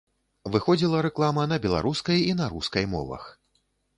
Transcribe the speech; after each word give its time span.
Выходзіла 0.53 1.01
рэклама 1.07 1.43
на 1.51 1.59
беларускай 1.67 2.25
і 2.31 2.33
на 2.39 2.47
рускай 2.53 2.85
мовах. 2.97 3.29